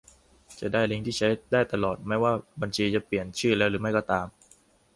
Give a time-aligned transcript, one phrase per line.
[0.59, 4.27] จะได้ลิงก์ที่ใช้ได้ตลอด ไม่ว่าบัญชีจะเปลี่ยนชื่อแล้วหรือไม่ก็ตาม